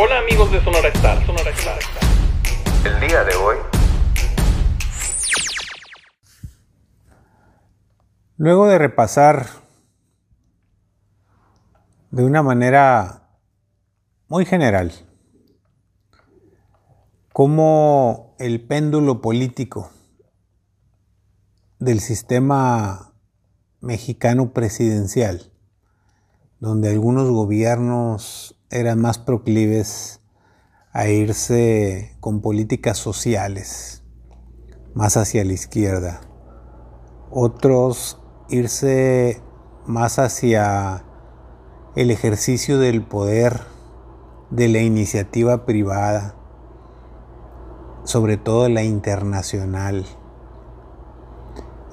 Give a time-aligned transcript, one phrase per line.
[0.00, 1.80] Hola amigos de Sonora Star, Sonora Star.
[2.84, 3.56] El día de hoy.
[8.36, 9.46] Luego de repasar
[12.12, 13.28] de una manera
[14.28, 14.92] muy general
[17.32, 19.90] cómo el péndulo político
[21.80, 23.14] del sistema
[23.80, 25.50] mexicano presidencial,
[26.60, 30.20] donde algunos gobiernos eran más proclives
[30.92, 34.02] a irse con políticas sociales,
[34.94, 36.20] más hacia la izquierda,
[37.30, 39.42] otros irse
[39.86, 41.04] más hacia
[41.96, 43.60] el ejercicio del poder,
[44.50, 46.34] de la iniciativa privada,
[48.04, 50.06] sobre todo la internacional,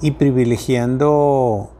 [0.00, 1.75] y privilegiando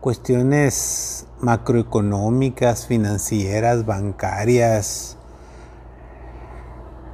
[0.00, 5.18] cuestiones macroeconómicas, financieras, bancarias,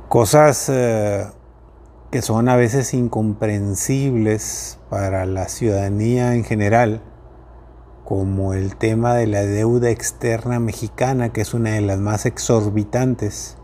[0.09, 1.27] cosas eh,
[2.12, 7.03] que son a veces incomprensibles para la ciudadanía en general,
[8.05, 13.59] como el tema de la deuda externa mexicana, que es una de las más exorbitantes.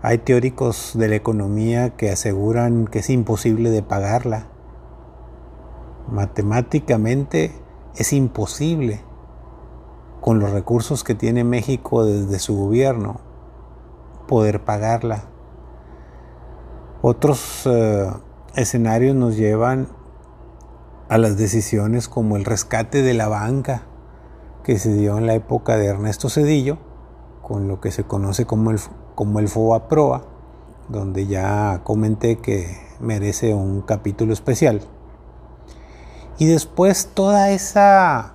[0.00, 4.46] Hay teóricos de la economía que aseguran que es imposible de pagarla.
[6.08, 7.65] Matemáticamente
[7.96, 9.00] es imposible
[10.20, 13.20] con los recursos que tiene México desde su gobierno
[14.26, 15.24] poder pagarla.
[17.00, 18.10] Otros eh,
[18.54, 19.88] escenarios nos llevan
[21.08, 23.82] a las decisiones como el rescate de la banca
[24.64, 26.78] que se dio en la época de Ernesto Cedillo,
[27.42, 28.80] con lo que se conoce como el,
[29.14, 30.24] como el FOA-PROA,
[30.88, 34.80] donde ya comenté que merece un capítulo especial.
[36.38, 38.34] Y después toda esa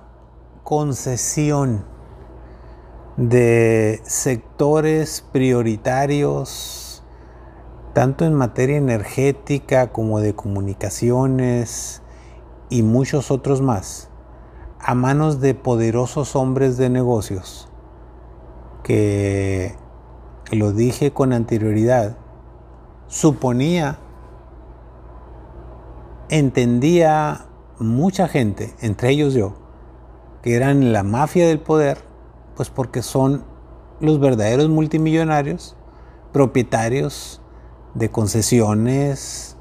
[0.64, 1.84] concesión
[3.16, 7.04] de sectores prioritarios,
[7.92, 12.02] tanto en materia energética como de comunicaciones
[12.70, 14.08] y muchos otros más,
[14.80, 17.68] a manos de poderosos hombres de negocios,
[18.82, 19.76] que
[20.50, 22.16] lo dije con anterioridad,
[23.06, 23.98] suponía,
[26.30, 27.46] entendía
[27.78, 29.54] mucha gente, entre ellos yo,
[30.42, 31.98] que eran la mafia del poder,
[32.56, 33.44] pues porque son
[34.00, 35.76] los verdaderos multimillonarios,
[36.32, 37.40] propietarios
[37.94, 39.56] de concesiones,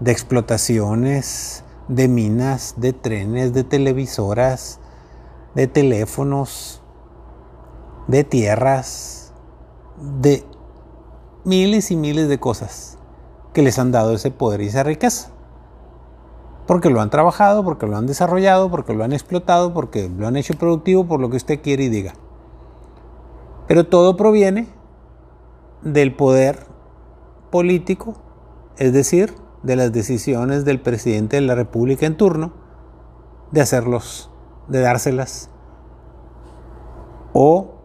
[0.00, 4.80] de explotaciones, de minas, de trenes, de televisoras,
[5.54, 6.82] de teléfonos,
[8.06, 9.32] de tierras,
[10.20, 10.44] de
[11.44, 12.98] miles y miles de cosas
[13.52, 15.30] que les han dado ese poder y esa riqueza
[16.70, 20.36] porque lo han trabajado, porque lo han desarrollado, porque lo han explotado, porque lo han
[20.36, 22.12] hecho productivo, por lo que usted quiere y diga.
[23.66, 24.68] Pero todo proviene
[25.82, 26.60] del poder
[27.50, 28.14] político,
[28.76, 32.52] es decir, de las decisiones del presidente de la República en turno,
[33.50, 34.30] de hacerlos,
[34.68, 35.50] de dárselas,
[37.32, 37.80] o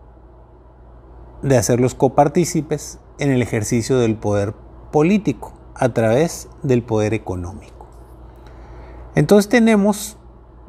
[1.42, 4.54] de hacerlos copartícipes en el ejercicio del poder
[4.92, 7.85] político a través del poder económico.
[9.16, 10.18] Entonces tenemos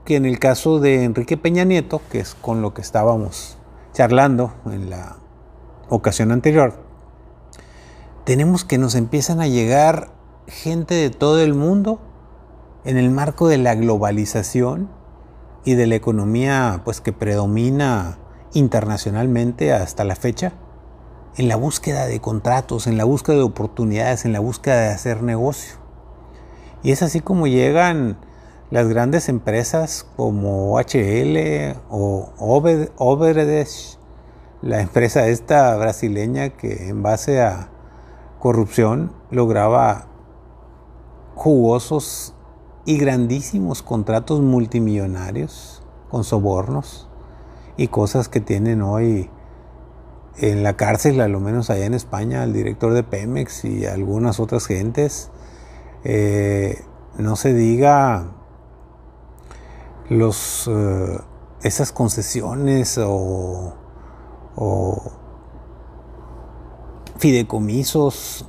[0.04, 3.58] que en el caso de Enrique Peña Nieto, que es con lo que estábamos
[3.92, 5.16] charlando en la
[5.88, 6.74] ocasión anterior,
[8.24, 10.12] tenemos que nos empiezan a llegar
[10.46, 12.00] gente de todo el mundo
[12.84, 14.88] en el marco de la globalización
[15.64, 18.18] y de la economía pues que predomina
[18.52, 20.52] internacionalmente hasta la fecha
[21.36, 25.24] en la búsqueda de contratos, en la búsqueda de oportunidades, en la búsqueda de hacer
[25.24, 25.74] negocio.
[26.84, 28.18] Y es así como llegan
[28.70, 32.32] las grandes empresas como HL o
[32.96, 33.98] Overdesh,
[34.62, 37.68] la empresa esta brasileña que en base a
[38.40, 40.06] corrupción lograba
[41.34, 42.34] jugosos
[42.84, 47.08] y grandísimos contratos multimillonarios con sobornos
[47.76, 49.30] y cosas que tienen hoy
[50.38, 54.40] en la cárcel, a lo menos allá en España, el director de Pemex y algunas
[54.40, 55.30] otras gentes.
[56.04, 56.84] Eh,
[57.18, 58.32] no se diga
[60.08, 61.18] eh,
[61.62, 63.74] esas concesiones o,
[67.18, 68.46] fideicomisos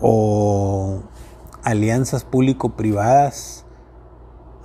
[0.00, 1.00] o
[1.62, 3.64] alianzas público-privadas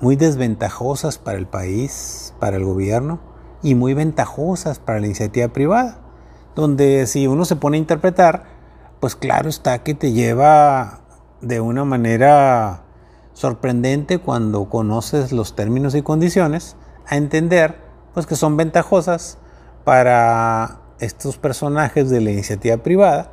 [0.02, 3.20] muy desventajosas para el país, para el gobierno,
[3.62, 6.00] y muy ventajosas para la iniciativa privada,
[6.56, 8.44] donde si uno se pone a interpretar,
[9.00, 11.02] pues claro está que te lleva
[11.42, 12.84] de una manera
[13.40, 16.76] sorprendente cuando conoces los términos y condiciones
[17.08, 17.80] a entender
[18.14, 19.38] pues que son ventajosas
[19.86, 23.32] para estos personajes de la iniciativa privada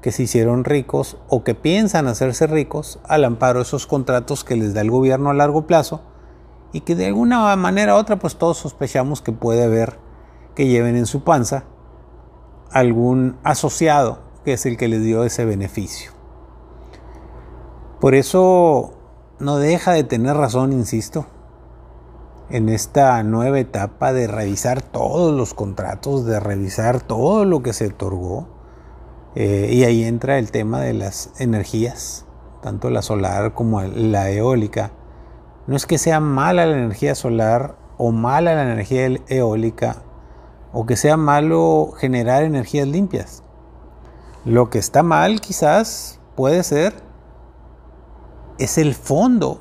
[0.00, 4.54] que se hicieron ricos o que piensan hacerse ricos al amparo de esos contratos que
[4.54, 6.02] les da el gobierno a largo plazo
[6.72, 9.98] y que de alguna manera u otra pues todos sospechamos que puede haber
[10.54, 11.64] que lleven en su panza
[12.70, 16.12] algún asociado que es el que les dio ese beneficio.
[17.98, 18.99] Por eso
[19.40, 21.26] no deja de tener razón, insisto,
[22.50, 27.86] en esta nueva etapa de revisar todos los contratos, de revisar todo lo que se
[27.86, 28.48] otorgó.
[29.34, 32.26] Eh, y ahí entra el tema de las energías,
[32.60, 34.92] tanto la solar como la eólica.
[35.66, 40.02] No es que sea mala la energía solar o mala la energía eólica
[40.72, 43.42] o que sea malo generar energías limpias.
[44.44, 47.09] Lo que está mal quizás puede ser
[48.60, 49.58] es el fondo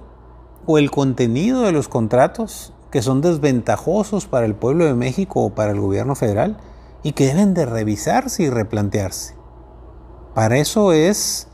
[0.65, 5.55] o el contenido de los contratos que son desventajosos para el pueblo de México o
[5.55, 6.57] para el gobierno federal
[7.01, 9.35] y que deben de revisarse y replantearse.
[10.35, 11.47] Para eso es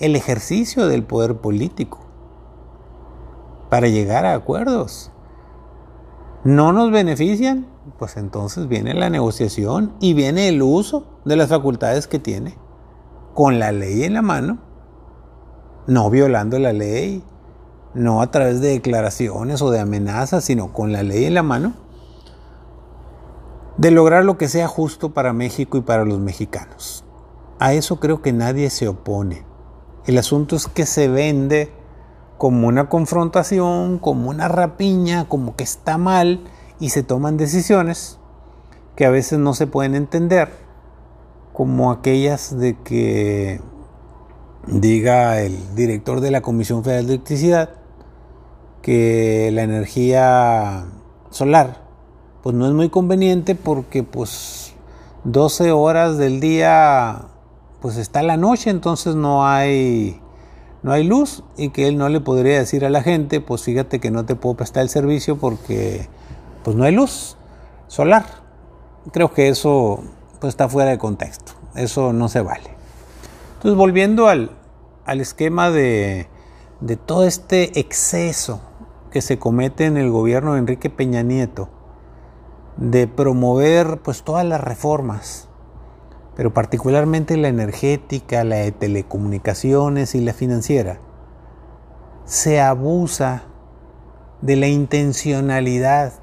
[0.00, 2.00] el ejercicio del poder político,
[3.70, 5.10] para llegar a acuerdos.
[6.44, 7.68] ¿No nos benefician?
[7.98, 12.58] Pues entonces viene la negociación y viene el uso de las facultades que tiene,
[13.32, 14.71] con la ley en la mano,
[15.86, 17.22] no violando la ley,
[17.94, 21.74] no a través de declaraciones o de amenazas, sino con la ley en la mano,
[23.76, 27.04] de lograr lo que sea justo para México y para los mexicanos.
[27.58, 29.44] A eso creo que nadie se opone.
[30.06, 31.72] El asunto es que se vende
[32.38, 36.40] como una confrontación, como una rapiña, como que está mal
[36.80, 38.18] y se toman decisiones
[38.96, 40.50] que a veces no se pueden entender,
[41.52, 43.60] como aquellas de que
[44.66, 47.70] diga el director de la Comisión Federal de Electricidad
[48.80, 50.86] que la energía
[51.30, 51.82] solar
[52.42, 54.74] pues no es muy conveniente porque pues
[55.24, 57.26] 12 horas del día
[57.80, 60.20] pues está la noche, entonces no hay
[60.82, 64.00] no hay luz y que él no le podría decir a la gente, pues fíjate
[64.00, 66.08] que no te puedo prestar el servicio porque
[66.64, 67.36] pues no hay luz
[67.86, 68.24] solar.
[69.12, 70.02] Creo que eso
[70.40, 71.52] pues está fuera de contexto.
[71.76, 72.81] Eso no se vale.
[73.62, 74.50] Entonces, volviendo al,
[75.04, 76.26] al esquema de,
[76.80, 78.60] de todo este exceso
[79.12, 81.68] que se comete en el gobierno de Enrique Peña Nieto
[82.76, 85.48] de promover pues todas las reformas,
[86.34, 90.98] pero particularmente la energética, la de telecomunicaciones y la financiera,
[92.24, 93.44] se abusa
[94.40, 96.14] de la intencionalidad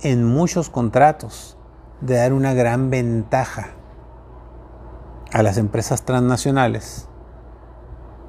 [0.00, 1.56] en muchos contratos
[2.00, 3.77] de dar una gran ventaja
[5.32, 7.08] a las empresas transnacionales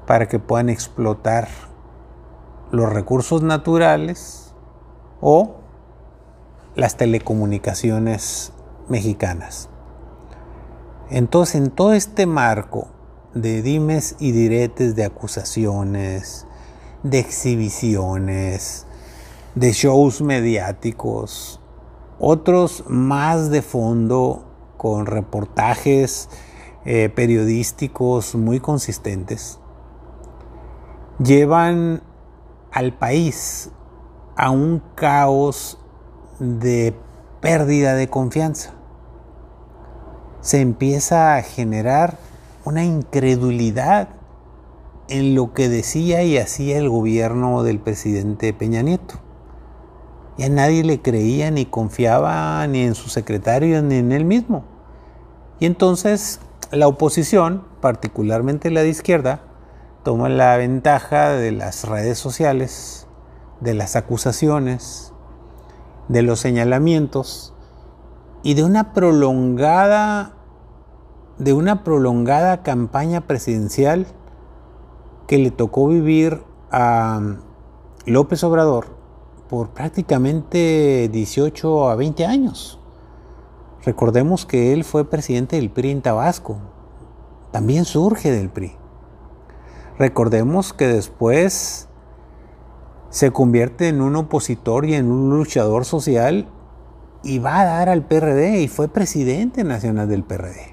[0.06, 1.48] para que puedan explotar
[2.70, 4.54] los recursos naturales
[5.20, 5.56] o
[6.74, 8.52] las telecomunicaciones
[8.88, 9.68] mexicanas.
[11.10, 12.88] Entonces, en todo este marco
[13.34, 16.46] de dimes y diretes, de acusaciones,
[17.02, 18.86] de exhibiciones,
[19.54, 21.60] de shows mediáticos,
[22.18, 24.44] otros más de fondo
[24.76, 26.28] con reportajes
[26.84, 29.58] eh, periodísticos muy consistentes,
[31.18, 32.02] llevan
[32.72, 33.70] al país
[34.36, 35.78] a un caos
[36.38, 36.94] de
[37.40, 38.72] pérdida de confianza.
[40.40, 42.18] Se empieza a generar
[42.64, 44.08] una incredulidad
[45.08, 49.16] en lo que decía y hacía el gobierno del presidente Peña Nieto.
[50.38, 54.64] Ya nadie le creía ni confiaba ni en su secretario ni en él mismo.
[55.58, 59.42] Y entonces la oposición, particularmente la de izquierda,
[60.04, 63.06] toma la ventaja de las redes sociales,
[63.60, 65.12] de las acusaciones,
[66.08, 67.54] de los señalamientos
[68.42, 70.34] y de una prolongada
[71.38, 74.06] de una prolongada campaña presidencial
[75.26, 77.36] que le tocó vivir a
[78.04, 78.88] López Obrador
[79.48, 82.79] por prácticamente 18 a 20 años.
[83.84, 86.58] Recordemos que él fue presidente del PRI en Tabasco.
[87.50, 88.72] También surge del PRI.
[89.98, 91.88] Recordemos que después
[93.08, 96.48] se convierte en un opositor y en un luchador social
[97.22, 100.72] y va a dar al PRD y fue presidente nacional del PRD.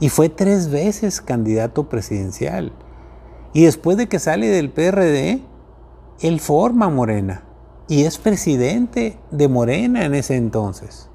[0.00, 2.72] Y fue tres veces candidato presidencial.
[3.52, 5.42] Y después de que sale del PRD,
[6.20, 7.44] él forma Morena
[7.86, 11.11] y es presidente de Morena en ese entonces.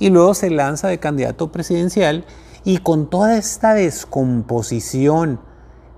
[0.00, 2.24] Y luego se lanza de candidato presidencial
[2.64, 5.38] y con toda esta descomposición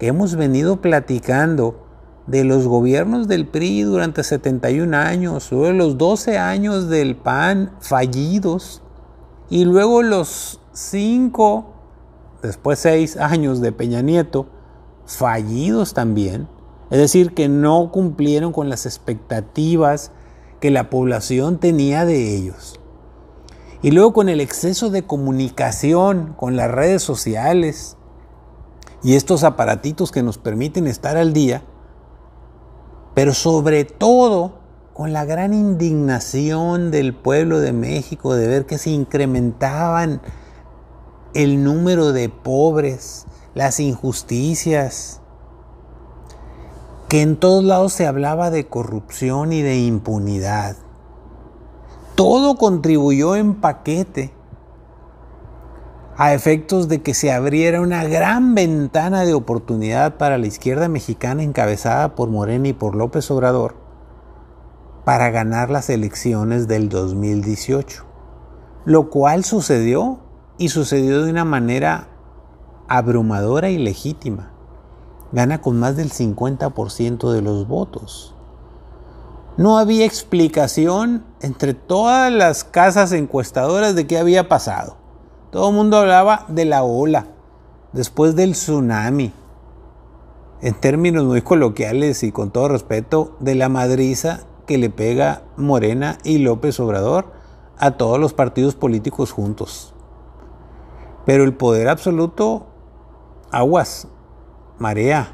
[0.00, 1.86] hemos venido platicando
[2.26, 7.72] de los gobiernos del PRI durante 71 años, o de los 12 años del PAN
[7.80, 8.82] fallidos,
[9.48, 11.74] Y luego los cinco,
[12.42, 14.46] después seis años de Peña Nieto,
[15.04, 16.48] fallidos también,
[16.90, 20.10] es decir, que no cumplieron con las expectativas
[20.60, 22.80] que la población tenía de ellos.
[23.82, 27.96] Y luego con el exceso de comunicación, con las redes sociales
[29.02, 31.64] y estos aparatitos que nos permiten estar al día,
[33.14, 34.60] pero sobre todo
[34.94, 40.20] con la gran indignación del pueblo de México de ver que se incrementaban
[41.34, 45.20] el número de pobres, las injusticias,
[47.08, 50.76] que en todos lados se hablaba de corrupción y de impunidad.
[52.22, 54.32] Todo contribuyó en paquete
[56.16, 61.42] a efectos de que se abriera una gran ventana de oportunidad para la izquierda mexicana
[61.42, 63.74] encabezada por Morena y por López Obrador
[65.04, 68.04] para ganar las elecciones del 2018.
[68.84, 70.20] Lo cual sucedió
[70.58, 72.06] y sucedió de una manera
[72.86, 74.52] abrumadora y legítima
[75.32, 78.36] gana con más del 50% de los votos.
[79.58, 84.96] No había explicación entre todas las casas encuestadoras de qué había pasado.
[85.50, 87.26] Todo el mundo hablaba de la ola,
[87.92, 89.34] después del tsunami.
[90.62, 96.16] En términos muy coloquiales y con todo respeto, de la madriza que le pega Morena
[96.24, 97.32] y López Obrador
[97.76, 99.92] a todos los partidos políticos juntos.
[101.26, 102.68] Pero el poder absoluto,
[103.50, 104.08] aguas,
[104.78, 105.32] marea,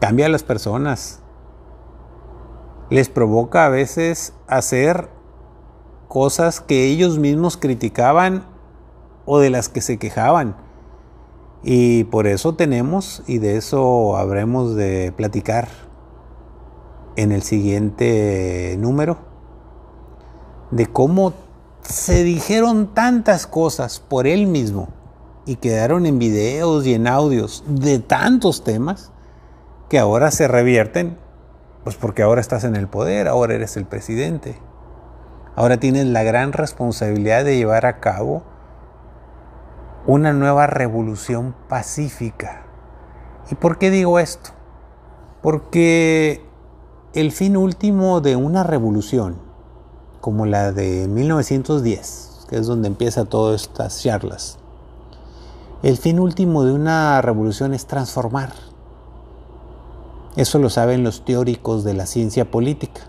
[0.00, 1.21] cambia a las personas,
[2.90, 5.08] les provoca a veces hacer
[6.08, 8.44] cosas que ellos mismos criticaban
[9.24, 10.56] o de las que se quejaban.
[11.62, 15.68] Y por eso tenemos, y de eso habremos de platicar
[17.16, 19.18] en el siguiente número,
[20.70, 21.34] de cómo
[21.82, 24.88] se dijeron tantas cosas por él mismo
[25.46, 29.10] y quedaron en videos y en audios de tantos temas
[29.88, 31.18] que ahora se revierten,
[31.84, 34.58] pues porque ahora estás en el poder, ahora eres el presidente.
[35.54, 38.42] Ahora tienes la gran responsabilidad de llevar a cabo
[40.06, 42.62] una nueva revolución pacífica.
[43.50, 44.50] ¿Y por qué digo esto?
[45.42, 46.44] Porque
[47.14, 49.36] el fin último de una revolución,
[50.20, 54.58] como la de 1910, que es donde empieza todas estas charlas,
[55.82, 58.52] el fin último de una revolución es transformar.
[60.36, 63.02] Eso lo saben los teóricos de la ciencia política.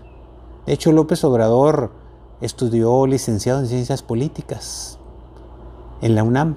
[0.66, 1.92] De hecho, López Obrador
[2.40, 4.98] estudió licenciado en ciencias políticas
[6.02, 6.56] en la UNAM,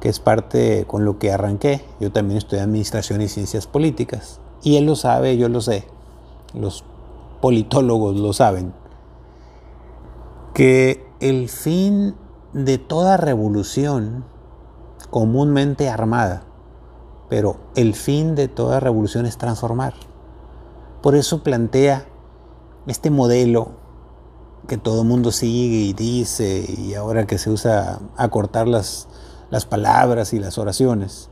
[0.00, 1.84] que es parte con lo que arranqué.
[2.00, 4.40] Yo también estudié administración y ciencias políticas.
[4.62, 5.84] Y él lo sabe, yo lo sé.
[6.54, 6.84] Los
[7.42, 8.72] politólogos lo saben.
[10.54, 12.14] Que el fin
[12.54, 14.24] de toda revolución
[15.10, 16.44] comúnmente armada,
[17.28, 19.94] pero el fin de toda revolución es transformar.
[21.02, 22.06] Por eso plantea
[22.86, 23.72] este modelo
[24.66, 29.08] que todo mundo sigue y dice, y ahora que se usa acortar las,
[29.50, 31.30] las palabras y las oraciones,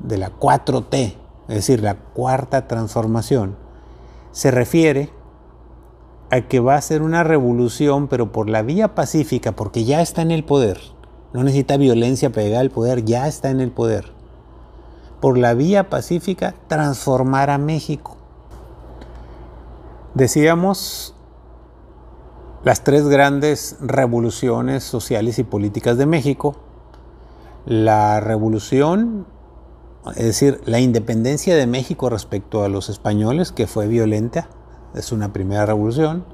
[0.00, 1.16] de la 4T,
[1.48, 3.56] es decir, la cuarta transformación,
[4.32, 5.10] se refiere
[6.30, 10.22] a que va a ser una revolución, pero por la vía pacífica, porque ya está
[10.22, 10.94] en el poder
[11.34, 14.13] no necesita violencia para llegar al poder, ya está en el poder.
[15.24, 18.18] Por la vía pacífica, transformar a México.
[20.12, 21.14] Decíamos
[22.62, 26.56] las tres grandes revoluciones sociales y políticas de México.
[27.64, 29.26] La revolución,
[30.14, 34.50] es decir, la independencia de México respecto a los españoles, que fue violenta,
[34.94, 36.26] es una primera revolución.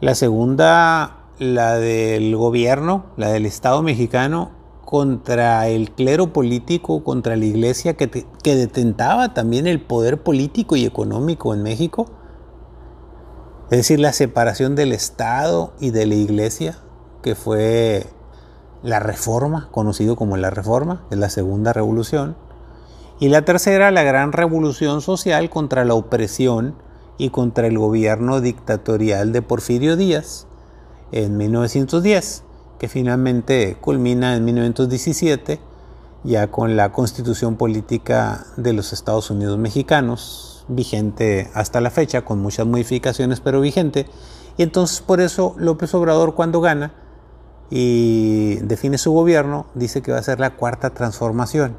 [0.00, 4.52] La segunda la del gobierno, la del Estado mexicano,
[4.94, 10.84] contra el clero político, contra la iglesia que, que detentaba también el poder político y
[10.84, 12.06] económico en México.
[13.72, 16.78] Es decir, la separación del Estado y de la iglesia,
[17.24, 18.06] que fue
[18.84, 22.36] la reforma, conocido como la reforma, es la segunda revolución.
[23.18, 26.76] Y la tercera, la gran revolución social contra la opresión
[27.18, 30.46] y contra el gobierno dictatorial de Porfirio Díaz,
[31.10, 32.44] en 1910,
[32.84, 35.58] que finalmente culmina en 1917,
[36.22, 42.42] ya con la constitución política de los Estados Unidos mexicanos, vigente hasta la fecha, con
[42.42, 44.04] muchas modificaciones, pero vigente.
[44.58, 46.92] Y entonces por eso López Obrador cuando gana
[47.70, 51.78] y define su gobierno, dice que va a ser la cuarta transformación,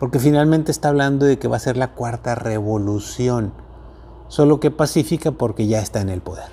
[0.00, 3.52] porque finalmente está hablando de que va a ser la cuarta revolución,
[4.26, 6.48] solo que pacífica porque ya está en el poder.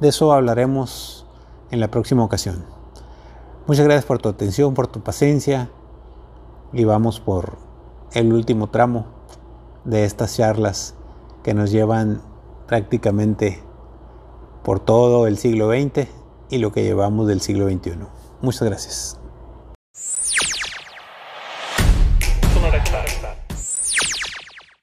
[0.00, 1.26] De eso hablaremos
[1.70, 2.73] en la próxima ocasión.
[3.66, 5.70] Muchas gracias por tu atención, por tu paciencia
[6.74, 7.56] y vamos por
[8.12, 9.06] el último tramo
[9.84, 10.94] de estas charlas
[11.42, 12.20] que nos llevan
[12.66, 13.62] prácticamente
[14.62, 16.08] por todo el siglo XX
[16.50, 17.92] y lo que llevamos del siglo XXI.
[18.42, 19.23] Muchas gracias.